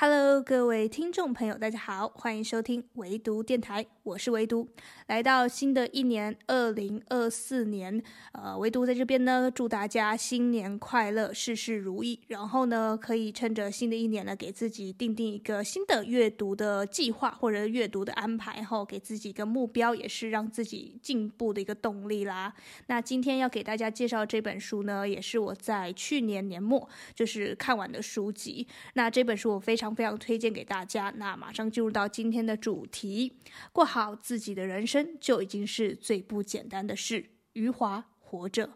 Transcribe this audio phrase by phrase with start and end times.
[0.00, 4.68] Hello，各位听众朋友，大家好，欢迎收听唯读电台，我是唯读。
[5.08, 8.00] 来到新的一年，二零二四年，
[8.30, 12.20] 呃，唯读在这边呢，祝大家新年快乐，事事如意。
[12.28, 22.54] 然后呢，可以趁着新的一年呢，给自己定定一个新的阅读的计划或者阅读的安排，后给自己一个目标，也是让自己进步的一个动力啦。
[22.86, 28.64] 那今天要给大家介绍这本书呢，也是我在去年年末就是看完的书籍。
[28.94, 29.87] 那这本书我非常。
[29.94, 31.12] 非常推荐给大家。
[31.16, 33.38] 那马上进入到今天的主题，
[33.72, 37.24] 过好自己的人生就已经是最不简单的事。
[37.54, 38.70] 余华活着。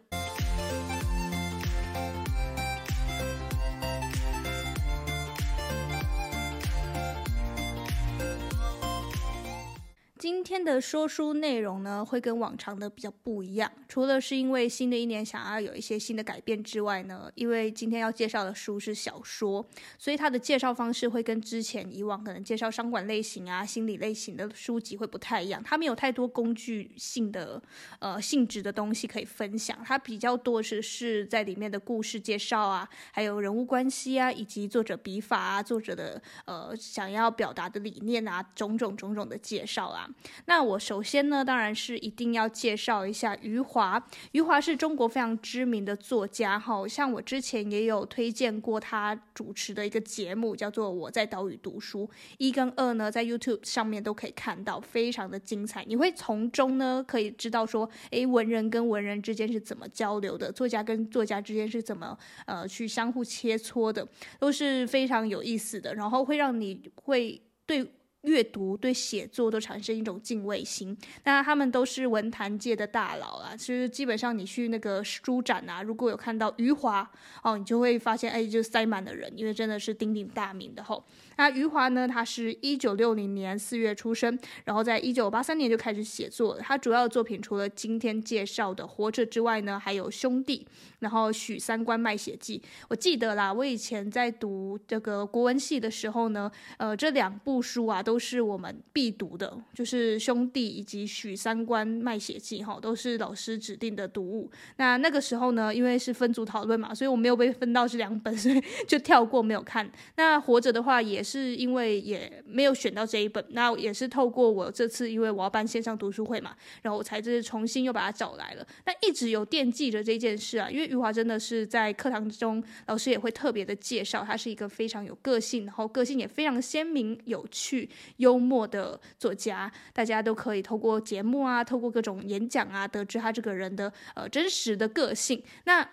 [10.23, 13.69] 今天的说书内容呢，会跟往常的比较不一样。
[13.89, 19.65] 除了是因为新的一年想要有一些新的改变之外呢，因为今天要介绍的书是小说，
[19.97, 25.61] 所以它的介绍方式会跟之前以往可能介绍商管类型啊、心理类型的书籍会不太一样。
[25.61, 27.61] 它没有太多工具性的
[27.99, 40.09] 呃性质的东西可以分享，它比较多是是在里面的故事介绍啊，还有人物关系啊，以及作者笔法啊、作者的呃想要表达的理念啊，种种种种的介绍啊。
[40.45, 44.03] 那我首先呢，当然是一定要介绍一下余华。
[44.31, 55.83] 余华是中国非常知名的作家，哈，像我之前也有推荐过他主持的一个节目，叫做《我在岛屿读书》，一跟二呢，在 YouTube 上面都可以看到，非常的精彩。
[55.87, 64.07] 你会从中呢，可以知道说，诶，文人跟文人之间是怎么交流的，作家跟作家之间是怎么呃去相互切磋的，
[64.39, 67.85] 都是非常有意思的，然后会让你会对。
[68.23, 73.55] 阅读对写作都产生一种敬畏心，那他们都是文坛界的大佬啊。
[73.55, 77.09] 其实基本上你去那个书展啊，如果有看到余华
[77.41, 81.03] 哦，你就会发现哎，就塞满了人，因为真的是鼎鼎大名的吼。
[81.35, 86.61] 那余华呢，他是一九六零年四月出生，然后在一九八三年就开始写作了。
[86.61, 90.65] 他主要的作品除了今天介绍的《活着》之外呢，还有《兄弟》，
[90.99, 92.59] 然后《许三观卖血记》。
[92.87, 98.12] 我记得啦，我以前在读这个国文系的时候呢，呃，这两部书啊都。
[98.13, 104.51] 都是我们必读的，就是兄弟以及许三观卖血记哈，都是老师指定的读物。
[104.77, 109.91] 那那个时候呢，因为是分组讨论嘛，所以我没有被分到这两本， 所以就跳过没有看。
[110.15, 118.67] 那活着的话，也是因为也没有选到这一本，那也是透过我这次因为我要办线上读书会嘛，然后我才就是重新又把它找来了。
[118.83, 127.89] 但一直有惦记着这件事啊，因为余华真的是在课堂中，老师也会特别的介绍，他是一个非常有个性，然后个性也非常鲜明有趣。
[128.17, 135.43] 幽默的作家，大家都可以透过节目啊，透过各种演讲啊，得知他这个人的呃真实的个性。
[135.65, 135.89] 那。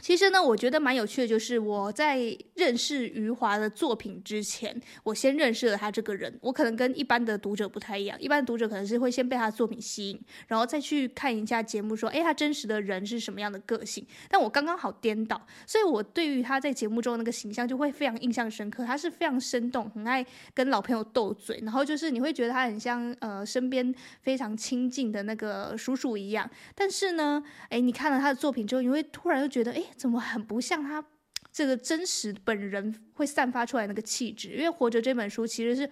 [0.00, 6.38] 其实呢，我觉得蛮有趣的，就是我在认识余华的作品之前，我先认识了他这个人。
[6.40, 14.06] 我可能跟一般的读者不太一样，一般读者可能是会先被他的作品吸引，然后再去看一下节目，说，诶，他真实的人是什么样的个性。
[14.28, 18.84] 但我刚刚好颠倒，所以我对于他在节目中那个形象就会非常印象深刻。
[18.84, 20.24] 他是非常生动，很爱
[20.54, 26.48] 跟老朋友斗嘴，然后就是你会觉得他很像呃身边非常亲近的那个叔叔一样。
[26.74, 29.84] 但是呢，诶，你看了他的作品之后，你会突然又觉得，诶。
[29.96, 31.04] 怎么很不像他
[31.52, 34.50] 这个真实本人会散发出来那个气质？
[34.50, 35.90] 因为《活着》这本书其实是。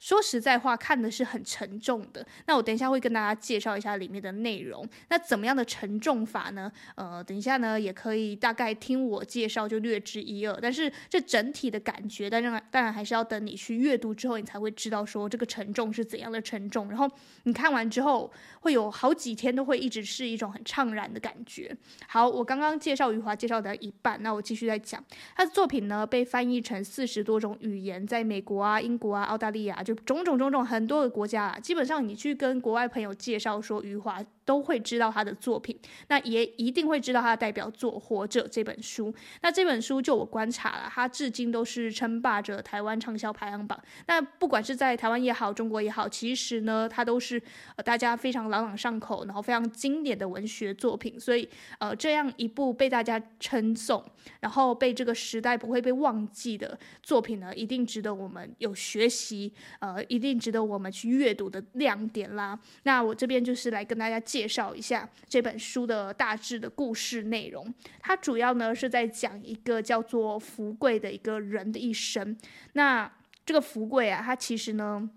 [0.00, 2.26] 说实在话，看的是很沉重的。
[2.46, 4.88] 那我等一下会跟大家介绍一下里面的内容。
[5.10, 6.72] 那怎么样的沉重法呢？
[6.94, 10.58] 呃，等一下呢，也可以大概听我介绍就略知一二。
[10.60, 16.88] 但是这整体的感觉，当然当然还是要等你去阅读之后，你才会知道说这个沉重是怎样的沉重。
[16.88, 17.06] 然后
[17.42, 21.76] 你看完之后，会有好几天都会一直是一种很怅然的感觉。
[22.08, 25.04] 好，我刚刚介绍余华介绍的一半，那我继续再讲。
[25.36, 29.84] 他的作品呢，被翻译成四十多种语言，在美国啊、英国啊、澳大利亚。
[29.94, 35.78] 种种种种很多个国家啊，基本上你去跟国外朋友介绍说余华，都会知道他的作品，
[36.08, 39.14] 那也一定会知道他的代表作《活着》这本书。
[39.42, 43.80] 那这本书就我观察了，他至今都是称霸着台湾畅销排行榜。
[44.08, 47.40] 那不管是在台湾也好，中国也好，其实呢，它都是
[47.76, 51.20] 呃大家非常朗朗上口，然后非常经典的文学作品。
[51.20, 51.48] 所以
[51.78, 54.04] 呃，这样一部被大家称颂，
[54.40, 62.58] 然后被这个时代不会被忘记的作品呢，一定值得我们有学习，呃，一定值得我们去阅读的亮点啦。
[62.82, 64.39] 那我这边就是来跟大家介。
[64.40, 67.74] 介绍一下这本书的大致的故事内容。
[68.00, 72.34] 它主要呢是在讲一个叫做福贵的一个人的一生。
[72.72, 73.10] 那
[73.44, 75.10] 这个福贵啊，他其实呢，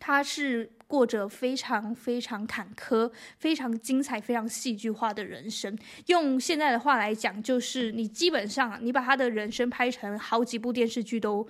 [0.00, 5.78] 他是过着非常非常坎坷、非常精彩、非常戏剧化的人生。
[6.06, 11.46] 用现在的话来讲，就是你基本上你把他的人生拍成好几部电视剧都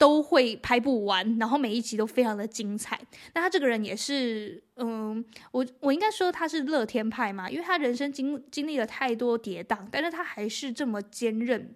[0.00, 2.98] 都会拍不完，然后每一集都非常的精彩。
[3.34, 11.74] 那他这个人也是，嗯，我我应该说他是乐天派嘛，因为他人生经经历了太多跌宕，但是他还是这么坚韧，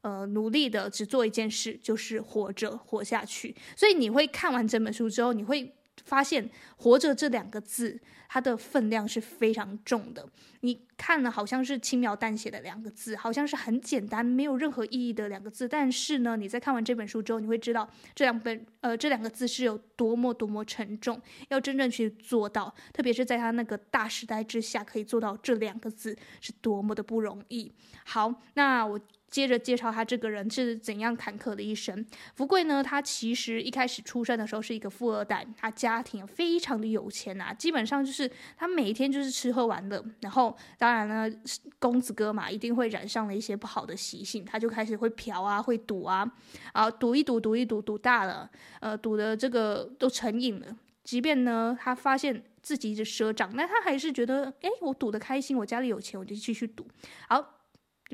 [0.00, 3.54] 呃，努力的只做一件事，就是活着活下去。
[3.76, 5.74] 所以你会看完整本书之后，你会。
[6.04, 10.28] 发现“活着”这两个字，它的分量是非常重的。
[10.60, 15.68] 你看了好像是轻描淡写的两个字，好像是很简单、没有任何意义的两个字。
[15.68, 21.20] 但是呢，你在看完这本书之后，你会知道这两本呃这两个字是有多么多么沉重。
[21.48, 27.72] 要真正去做到，特别是在他那个大时代之下，可以做到这两个字是多么的不容易。
[28.04, 29.00] 好，那我。
[29.30, 32.04] 接着介绍他这个人是怎样坎坷的一生。
[32.34, 40.02] 福贵呢，他其实一开始出生的时候是一个富二代，他家庭非常的有钱啊，基本上就是他每一天就是吃喝玩乐。
[40.20, 41.30] 然后当然呢，
[41.78, 46.30] 公子哥嘛，一定会染上了一些不好的习性，他就开始会嫖啊，会赌啊，
[46.72, 50.66] 啊，赌一赌，赌一赌，赌大了，呃，赌的这个都成瘾了。
[51.04, 56.86] 即便呢，他发现自己一直赊账，那他还是觉得，哎，我赌得开心，我家里有钱，我就继续赌。
[57.28, 57.57] 好。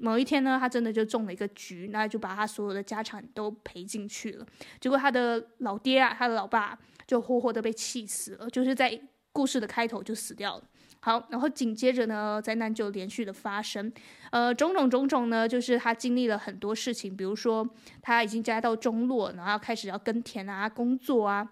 [0.02, 4.46] 某一天呢，他真的就中了一个局，那就把他所有的家产都赔进去了。
[4.80, 9.00] 结果他的老爹啊，他的老爸就活活的被气死了，就是在
[9.32, 10.64] 故事的开头就死掉了。
[11.00, 13.92] 好，然后紧接着呢，灾难就连续的发生，
[14.30, 17.68] 呃，种种种种呢，就是他经历了很多事情，比如说
[18.00, 21.48] 他已经家道中落，然后开始要耕田啊，工作啊。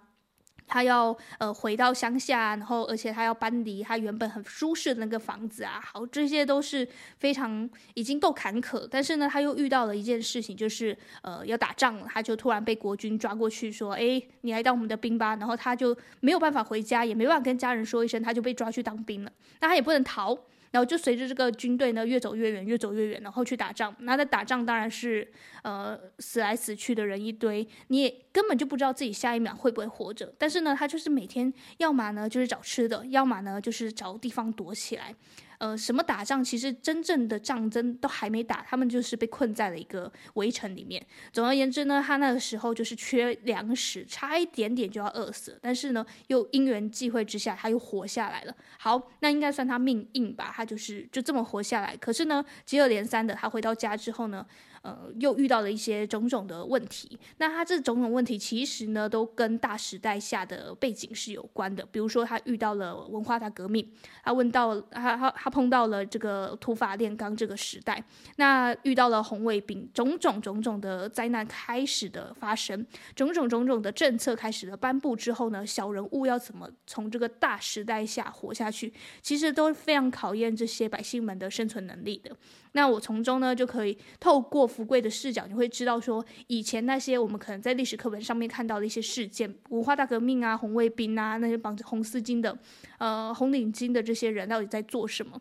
[0.66, 6.86] 他要呃回到乡下，然后而且他要搬离他原本很舒适的那个房子啊，好，这些都是
[7.18, 8.86] 非常已经够坎坷。
[8.90, 19.32] 但是呢，他又遇到了一件事情，就是呃要打仗了，他就突然被国军抓过去，说：“哎，你来当我们的兵吧。”然后他就没有办法回家，也没办法跟家人说一声，他就被抓去当兵了。
[19.60, 20.38] 那他也不能逃。
[20.70, 23.94] 然后就随着这个军队呢越走越远，越走越远，然后去打仗。
[23.98, 25.30] 那在打仗当然是
[25.62, 30.32] 呃死来死去的人一堆，你也 根本就不知道自己下一秒会不会活着。
[30.38, 35.14] 但是呢，他就是每天要么呢就是找吃的，要么呢就是找地方躲起来。
[35.58, 36.42] 呃，什么打仗？
[36.42, 41.00] 其实真正的战争都还没打，他们就是被困在了一个围城里面。
[41.32, 45.56] 总而言之呢，他那个时候就是缺粮食，差一点点就要饿死。
[45.62, 48.56] 但是呢，又因缘际会之下，他又活下来了。
[48.76, 50.52] 好，那应该算他命硬吧？
[50.52, 51.96] 他就是就这么活下来。
[51.96, 54.44] 可是呢，接二连三的，他回到家之后呢，
[54.82, 57.18] 呃，又遇到了一些种种的问题。
[57.38, 61.86] 那他这种种问题，其实呢，都跟大时代下的背景是有关的。
[61.90, 63.88] 比如说，他遇到了文化大革命，
[64.24, 68.02] 他问到他他他碰到了这个土法炼钢这个时代，
[68.36, 82.36] 那遇到了红卫兵，种种种种的灾难开始的发生，种种种种的政策开始的颁布之后呢，小人物要怎么从这个大时代下活下去，其实都非常考验这些百姓们的生存能力的。
[82.74, 92.58] 那我从中呢，就可以透过福贵的视角，你会知道说，以前那些我们可能在历史课本上面看到的一些事件，文化大革命啊，红卫兵啊，那些绑着红丝巾的，
[92.98, 95.38] 呃，红领巾的这些人到底在做什么？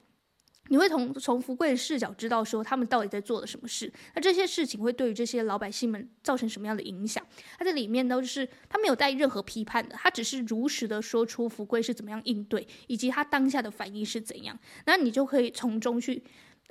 [0.67, 3.91] 你会从从福贵的视角知道说，他们到底在做了什么事？
[4.15, 7.25] 那这些事情会对于这些老百姓们造成什么样的影响？
[7.57, 14.57] 他在里面都是他没有带任何批判的，他只是如实的说出福贵是怎么样应对，以及他当下的反应是怎样。
[14.85, 16.23] 那你就可以从中去。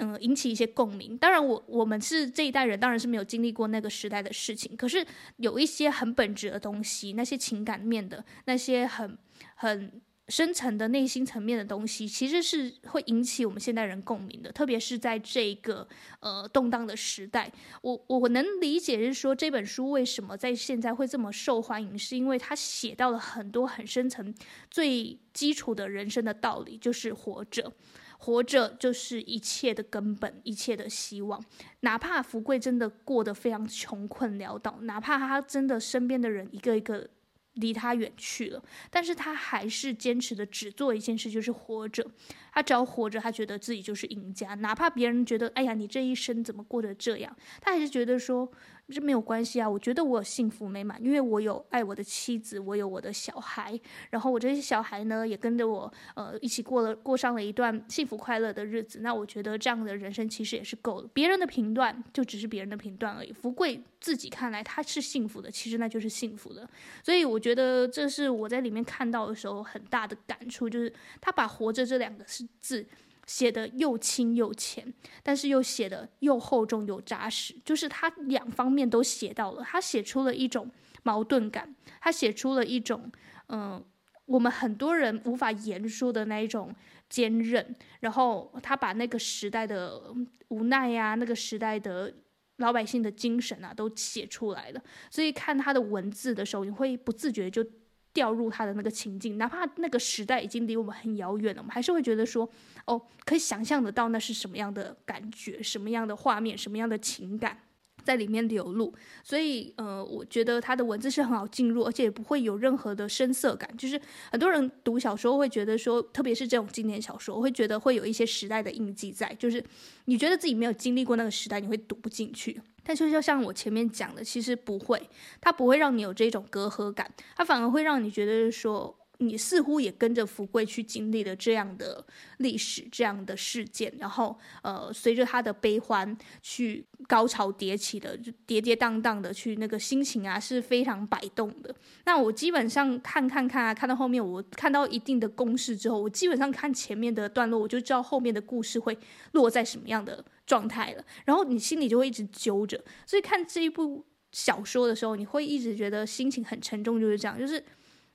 [0.03, 1.17] 嗯，引起一些共鸣。
[1.19, 4.75] 当然我，我们是这一代人，当然是没有经历过那个时代的事情。
[4.75, 5.07] 可是
[5.37, 9.19] 有一些很本质的东西，那些情感面的，那些很
[9.57, 14.51] 很深层的内心层面的东西，其实是会引起我们现代人共鸣的。
[14.51, 15.87] 特别是在这个
[16.21, 17.53] 呃动荡的时代，
[17.83, 24.33] 我我能理解是说这本书为什么在现在会这么受欢迎，是因为它写到了很多很深层、
[24.71, 27.73] 最基础的人生的道理，就是活着。
[28.23, 31.43] 活着就是一切的根本，一切的希望。
[31.81, 37.09] 哪怕福贵真的过得非常穷困潦倒，哪怕他真的身边的人一个一个
[37.55, 42.07] 离他远去了，但是他还是坚持的只做一件事，就是活着。
[42.53, 44.55] 他只要活着，他觉得自己就是赢家。
[44.57, 48.53] 哪怕别人觉得，哎呀，你这一生怎么过得这样，他还是觉得说。
[48.91, 53.79] 这没有关系啊，我觉得我幸福美满，因为我有爱我的妻子，我有我的小孩，
[54.11, 59.01] 然后我这些小孩呢也跟着我，呃，一起过了过上了一段幸福快乐的日子。
[59.01, 61.09] 那我觉得这样的人生其实也是够了。
[61.13, 63.33] 别人的评断就只是别人的评断而已。
[63.33, 66.69] 福贵自己看来他是幸福的，其实那就是幸福的。
[67.03, 72.25] 所以我觉得这是我在里面看到的时候很大的感触，就是他把“活着”这两个
[72.61, 72.87] 字。
[73.31, 79.63] 写的又轻又浅，但是又写的又厚重又扎实，就是他两方面都写到了。
[79.63, 80.69] 他写出了一种
[81.05, 83.09] 矛盾感，他写出了一种
[83.47, 83.81] 嗯、
[84.27, 86.75] 我们很多人无法言说的那一种
[87.09, 87.77] 坚韧。
[88.01, 90.13] 然后他把那个时代的
[90.49, 92.13] 无奈呀、那个时代的
[92.57, 94.83] 老百姓的精神啊都写出来了。
[95.09, 97.65] 所以看他的文字的时候，你会不自觉就
[98.13, 102.49] 掉入他的那个情境，哪怕那个时代已经离我们很遥远了，我们还是会觉得说，
[102.87, 107.59] 哦，可以想象得到那是什么样的感觉，什么样的画面，什么样的情感。
[108.03, 108.91] 在里面流露，
[109.23, 113.71] 所以呃，我觉得他的文字是很好进入，而且也不会有任何的生涩感。
[113.77, 114.01] 就是
[114.33, 119.63] 很多人读小说会觉得说，特别是这种经典小说，我会觉得会有一些时代的印记在，就是
[120.07, 122.59] 你觉得自己没有经历过那个时代，你会读不进去。
[122.83, 125.01] 但是就像我前面讲的，其实不会，
[125.41, 128.97] 它不会让你有这种隔阂感，它反而会让你觉得说。
[129.23, 132.03] 你似乎也跟着福贵去经历了这样的
[132.39, 141.75] 历史、这样的事件，然后呃，随着他的悲欢去高潮迭起的，就跌跌宕宕的去那个心情啊是非常摆动的。
[142.07, 148.97] 那我基本上看看看啊，看到后面，我看到一定的公式之后，我基本上看前面的段落，我就知道后面的故事会
[149.33, 151.05] 落在什么样的状态了。
[151.25, 157.63] 然后你心里就会一直揪着，所以看这一部小说的时候，你会一直觉得心情很沉重，就是这样，就是。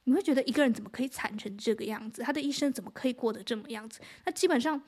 [0.08, 2.22] 你会觉得一个人怎么可以惨成这个样子？
[2.22, 4.00] 他的一生怎么可以过得这么样子？
[4.24, 4.80] 那基本上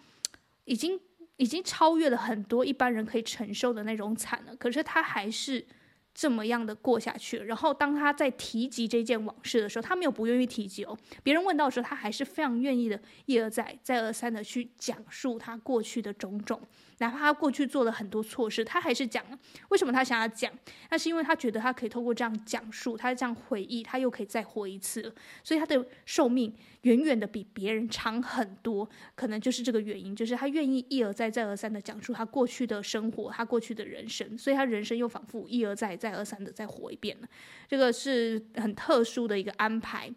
[0.65, 0.99] 已经
[1.37, 4.55] 已经超越了很多一般人可以承受的那种惨了。
[4.57, 5.65] 可是他还是
[6.13, 7.45] 这么样的过下去了。
[7.45, 10.95] 然后当他在提及这件往事的时候，他没有不愿意提及哦。
[11.23, 16.61] 别人问到的时候，他还是非常愿意的，一而再、再而三的去讲述他过去的种种。
[16.99, 19.23] 哪怕他过去做了很多错事，他还是讲。
[19.69, 20.51] 为什么他想要讲？
[20.89, 25.13] 那是因为他觉得他可以透过这样讲述，他这样回忆，他又可以再活一次。
[25.43, 37.27] 所以他的寿命远远的比别人长很多，可能就是这个原因，就是他愿意一而再、再而三的讲述他过去的生活，他过去的人生，所以他人生又仿佛一而再、再而三的再活一遍了。
[37.67, 40.11] 这个是很特殊的一个安排。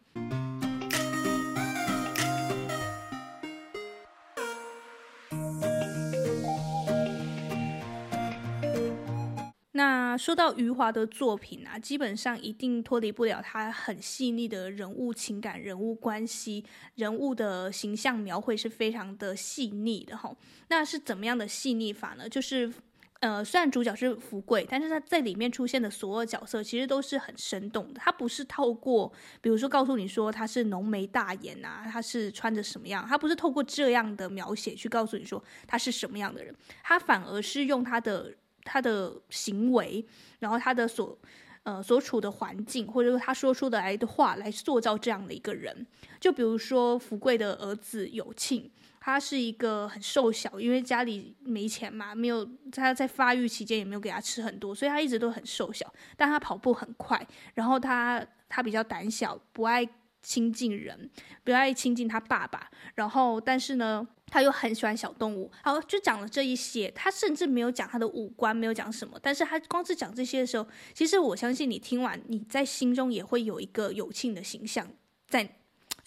[9.91, 20.33] 那说到余华的作品啊，基本上一定脱离不了他很细腻的人物情感、人物关系、人物的形象描绘是非常的细腻的哈。
[20.69, 22.29] 那是怎么样的细腻法呢？
[22.29, 22.73] 就是
[23.19, 28.01] 呃，虽然主角是福贵，但是他在里面出现的所有角色其实都是很生动的。
[28.01, 36.55] 他不是透过，比如说告诉你说他是浓眉大眼啊，他是穿着什么样，他不是透过这样的描写去告诉你说他是什么样的人，
[36.85, 38.33] 他反而是用他的。
[38.73, 40.07] 他的行为，
[40.39, 41.19] 然后他的所，
[41.65, 45.85] 呃，所处的环境，或者说他说出的来的话，来塑造这样的一个人。
[46.21, 55.93] 就比如说福贵的儿子有庆，他是一个很瘦小，因为家里没钱嘛，没有他在发育期间也没有给他吃很多，所以他一直都很瘦小。
[56.17, 59.85] 但他跑步很快，然后他他比较胆小，不爱
[60.23, 61.11] 亲近人，
[61.45, 62.71] 不爱亲近他爸爸。
[62.95, 64.07] 然后，但是呢。
[64.33, 66.89] 他又很喜欢小动物，好，就讲了这一些。
[66.93, 74.87] 他甚至没有讲他的五官，没有讲什么，但是他光是讲这些的时候，其实我相信你听完，你在心中也会有一个有庆的形象
[75.27, 75.60] 在。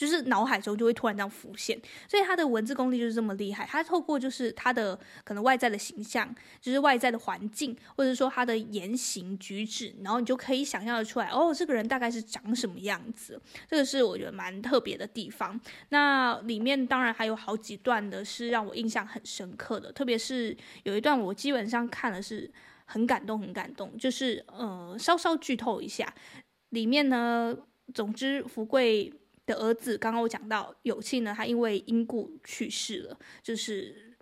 [0.03, 3.65] 就是脑海中就会突然这样浮现，所以他的文字功力就是这么厉害。
[3.65, 6.29] 他透过就是他的可能外在的形象，
[6.59, 13.41] 就是外在的环境，或者说他的言行举止，然后你就可以想象得出来，哦，这个人大概是长什么样子。
[13.69, 15.57] 这个是我觉得蛮特别的地方。
[15.87, 22.51] 那里面当然还有好几段的是让我印象很深刻的，特别是有一段我基本上看了是
[22.83, 23.97] 很感动，很感动。
[23.97, 26.13] 就是呃，稍稍剧透一下，
[26.71, 27.55] 里面呢，
[27.93, 29.13] 总之福贵。
[29.45, 34.15] 的儿子，刚刚我讲到有庆呢，他因为因故去世了，就是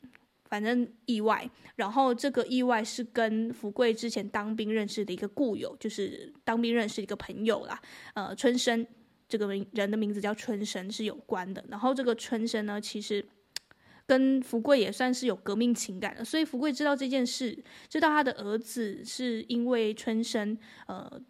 [0.45, 1.47] 反正意外。
[1.75, 7.79] 然后这个意外是跟福贵之前当兵认识的一个故友，就是当兵认识一个朋友啦，
[8.15, 8.85] 呃，春生
[9.27, 11.63] 这个人的名字叫春生是有关的。
[11.69, 13.23] 然后这个春生呢，其实
[14.07, 21.21] 跟福贵也算是有革命情感的，所以福贵知道这件事，知道他的儿子是因为春生呃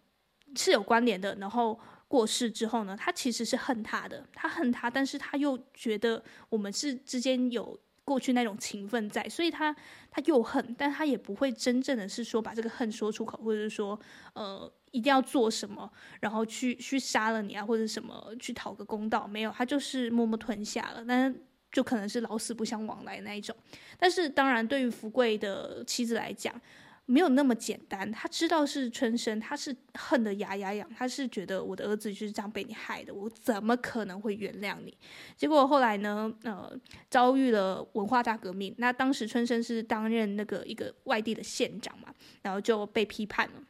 [0.56, 1.78] 是有关联的，然后。
[2.12, 9.74] 过世之后呢，他其实是恨他的，他恨他，但是他又觉得我们是之间有过去那种情分在，所以他
[10.10, 13.98] 他又恨，但他也不会真正的是说把这个恨说出口，或者是说
[14.34, 15.90] 呃一定要做什么，
[16.20, 21.34] 然后去去杀了你啊，或者什么去讨个公道，没有，他就是默默吞下了，但
[21.70, 23.56] 就可能是老死不相往来那一种。
[23.96, 26.54] 但是当然，对于福贵的妻子来讲。
[27.12, 34.96] 没有那么简单，他知道是春生，他是恨得牙痒痒，他是觉得我的儿子就是这样被你害的，我怎么可能会原谅你？
[35.36, 36.72] 结果后来呢，呃，
[37.10, 42.08] 遭遇了文化大革命，那当时春生是担任那个一个外地的县长嘛，
[42.40, 43.62] 然后就被批判了。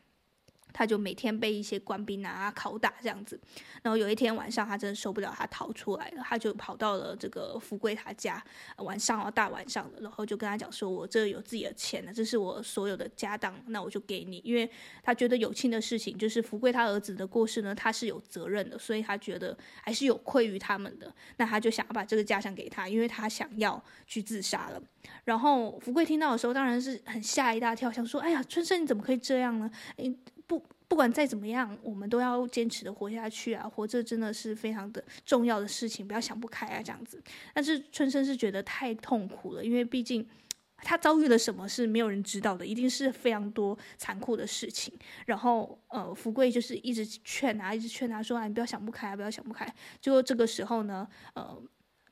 [0.73, 3.39] 他就每天被一些官兵啊拷打这样子，
[3.83, 8.43] 然后有一天晚上他真的受不了，他逃出来了，他就跑到了这个福贵他家，
[8.79, 14.69] 晚上啊大晚上的，然后就跟他讲说：“我这有自己的钱呢，这是我所有的家当，那我就给你。”因为
[15.03, 24.83] 他觉得有庆的事情就是福贵他儿子的过世呢，他是有责任的，所以他觉得还是有愧于他们的，那他就想要把这个家产给他，因为他想要去自杀了。
[25.25, 30.15] 然后福贵听到的时候当然是很吓一大跳，想说：“哎呀，春生你怎么可以这样呢？”诶
[30.53, 33.67] 不，不管再怎么样，我们都要坚持的活下去啊！
[33.67, 37.23] 活着真的是非常的重要的事情，不要想不开啊，这样子。
[37.55, 40.29] 但是春生是觉得太痛苦了，因为毕竟
[40.77, 44.93] 他遭遇了什么是没有人知道的，一定是非常多残酷的事情。
[45.25, 49.67] 然后，呃，福贵就是一直劝他，一直劝他说：“啊，你不要想不开啊，不要想不开。”
[50.03, 51.59] 就这个时候呢，呃，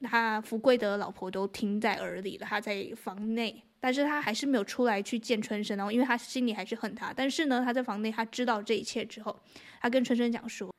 [0.01, 3.63] 他福贵的老婆都听在耳里了，他在房内。
[3.81, 7.13] 但是他还是没有出来去见春生，然后因为他心里还是恨他。
[7.13, 9.41] 但是呢，他在房内，他知道这一切之后，
[9.81, 10.75] 他跟春生讲说：“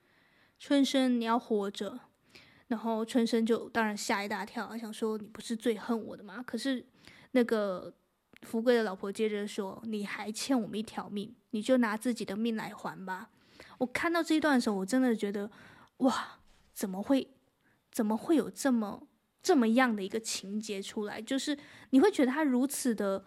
[0.60, 2.00] 春生，你要活着。”
[2.70, 6.86] 然后春生就当然吓一大跳，想说：“你不是最恨我的吗？”可是
[7.32, 7.94] 那个
[8.44, 13.30] 福贵的老婆接着说：“你还欠我们一条命，你就拿自己的命来还吧。”
[13.80, 15.50] 我看到这一段的时候，我真的觉得，
[15.98, 16.40] 哇，
[16.72, 17.28] 怎么会，
[17.92, 19.08] 怎么会有这么……
[19.44, 21.58] 这么样的一个情节出来，就是
[21.90, 23.26] 你会觉得他如此的，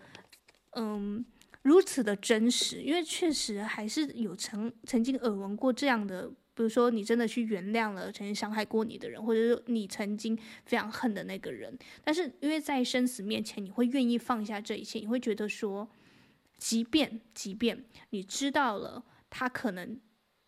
[0.72, 1.24] 嗯，
[1.62, 15.90] 如此的真实，因为确实还是有曾曾经耳闻过这样的，比如说你真的去原谅了曾经伤害过你的人，或者是你曾经非常恨的那个人，但是因为在生死面前，你会愿意放下这一切，你会觉得说，
[16.58, 20.00] 即便即便你知道了他可能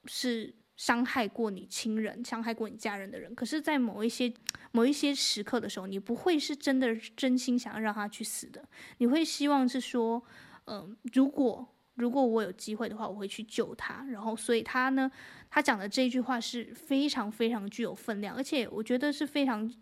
[0.07, 0.55] 是。
[0.77, 4.33] 伤害过你亲人、伤害过你家人的人，可是，在某一些
[4.73, 8.63] 某一些时刻的时候，你不会是真的真心想要让他去死的，
[8.99, 10.23] 你会希望是说，
[10.67, 14.05] 嗯、如果如果我有机会的话，我会去救他。
[14.11, 15.11] 然后，所以他呢，
[15.49, 19.73] 他讲的这句话是非常非常具有分量，而且我觉得是非常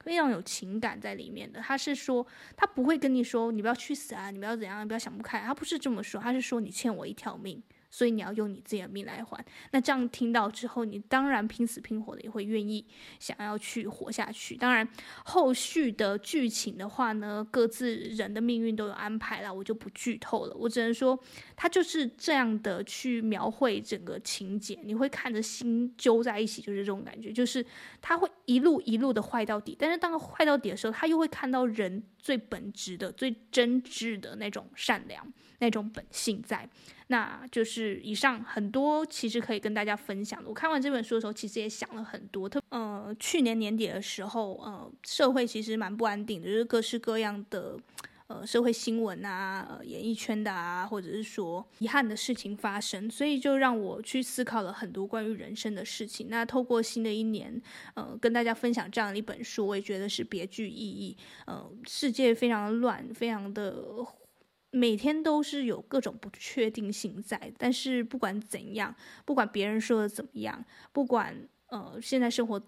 [0.00, 1.60] 非常有情感在里面的。
[1.60, 2.26] 他是说，
[2.56, 7.62] 他不会跟你说，你不要去死啊，你不要怎样，你不要想不开，他不是这么说，他是说你欠我一条命。
[7.90, 9.44] 所以你要用你自己的命来还。
[9.72, 12.84] 那这样听到之后，你当然拼死拼活的也会愿意
[13.18, 14.56] 想要去活下去。
[14.56, 14.88] 当然，
[15.24, 20.54] 后续的剧情的话呢，各自人的命运都有安排了，我就不剧透了。
[20.56, 21.18] 我只能说，
[21.56, 27.64] 他就是这样的去描绘整个情节，你会看着心揪在一起，就是这种感觉，就是
[28.00, 29.76] 他会一路一路的坏到底。
[29.78, 35.26] 但是当坏到底的时候，他又会看到人最本质的、最真挚的那种善良、
[35.58, 36.68] 那种本性在。
[37.08, 40.48] 那就是以上很多，其实可以跟大家分享的。
[40.48, 42.48] 我看完这本书的时候，其实也想了很多。
[42.48, 47.76] 特呃，去年年底的时候，呃，社会其实蛮不安定的，就是各式各样的
[48.30, 56.28] 呃社会新闻啊，演艺圈的啊，或者是说遗憾的事情发生，所以就让我去思考了很多关于人生的事情。
[56.30, 57.60] 那透过新的一年，
[57.94, 61.16] 呃，跟大家分享这样的一本书，我也觉得是别具意义。
[61.46, 63.84] 呃，世界非常的乱，非常的。
[64.72, 71.36] 每天都是有各种不确定性在，但是不管怎样，不管别人说的怎么样，不管
[71.70, 72.62] 呃现在生活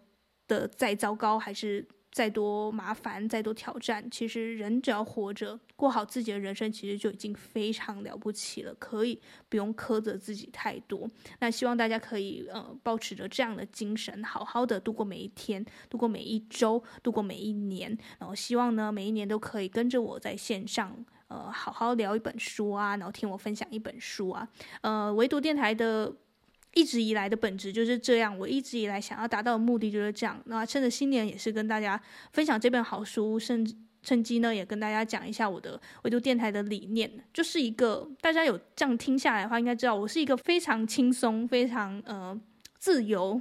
[0.48, 11.08] 的再糟糕，还是再多麻烦、再多挑战，其实人只要活着，过好自己的人生，其实就已经非常了不起了，可以不用苛责自己太多。
[11.40, 17.96] 那希望大家可以呃保持着这样的精神，好好的度过每一天，度过每一周，度过每一年。
[18.18, 20.94] 然后希望呢，每一年都可以跟着我在线上。
[21.28, 24.46] 呃，好好聊一本书啊，然后听我分享一本书啊。
[24.82, 26.14] 呃，唯独电台的
[26.74, 30.40] 一直以来的本质就是这样，我一直以来想要达到的目的就是这样。
[30.46, 32.00] 那趁着新年也是跟大家
[32.32, 42.40] 分享这本好书，甚至趁机呢也跟大家讲一下我的维度电台的理念，就是一个大家有这样听下来的话，应该知道我是一个非常轻松、非常呃
[42.78, 43.40] 自由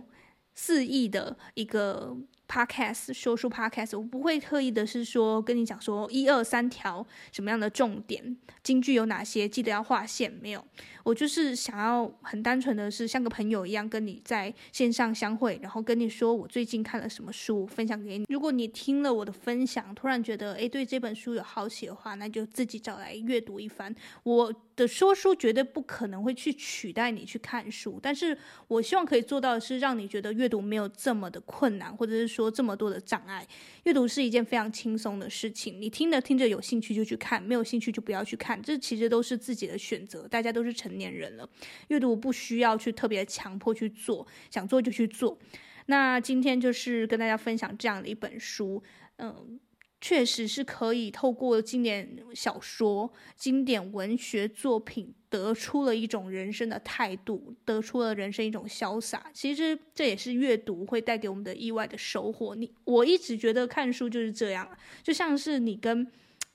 [0.54, 2.18] 肆意的一个。
[2.52, 10.30] Podcast 说书 Podcast，我不会特意的是说跟你讲说一二三条什么样的重点，金句有哪些，记得要划线。
[10.42, 10.62] 没有，
[11.06, 18.26] 我就是想要很单纯的是像个朋友一样跟你在线上相会，然后跟你说我最近看了什么书，分享给你。
[18.28, 23.96] 如果你听了我的分享，突然觉得诶对这本书有好奇的话，那就自己找来阅读一番。
[24.24, 28.38] 我的说书绝对不可能会去取代你去看书，但是
[28.68, 32.41] 我希望可以做到的是让你觉得阅读没有这么的困难，或者是说。
[32.42, 33.48] 说这么多的障碍，
[33.84, 35.80] 阅读是一件非常轻松的事情。
[35.80, 40.28] 你听着听着有兴趣就去看，没有兴趣就不要去看，这其实都是自己的选择。
[40.28, 41.48] 大家都是成年人了，
[41.90, 45.38] 阅读不需要去特别强迫去做，想做就去做。
[45.86, 48.82] 那今天就是跟大家分享这样的一本书，
[49.18, 49.60] 嗯，
[50.02, 59.30] 确实是可以透过经典小说、经典文学作品，得出了一种人生的态度，得出了人生一种潇洒。
[59.34, 62.56] 其实这也是阅读会带给我们的意外的收获。
[62.56, 64.68] 你我一直觉得看书就是这样，
[65.02, 66.12] 就像是你跟。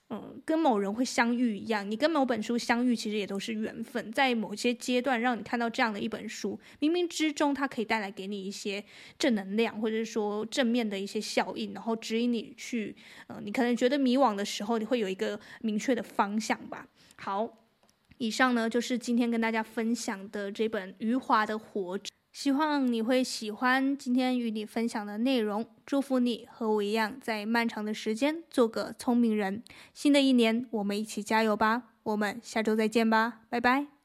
[0.09, 4.13] 嗯，跟某人会相遇一样，你跟某本书相遇，其实也都是缘分。
[4.13, 8.85] 在某些阶段，让你看到这样的一本书，冥冥之中，它可以带来给你一些
[9.19, 12.95] 正能量，或者是说正面的一些效应，然后指引你去，
[13.27, 16.87] 嗯，你可能觉得迷惘的时候，你会有一个明确的方向吧。
[17.17, 17.67] 好，
[18.19, 22.05] 以上呢就是今天跟大家分享的这本余华的《活着》。
[22.37, 29.63] 希望你会喜欢今天与你分享的内容，祝福你和我一样，在漫长的时间做个聪明人。
[29.95, 31.85] 新的一年，我们一起加油吧！
[32.03, 33.96] 我们下周再见吧，拜拜。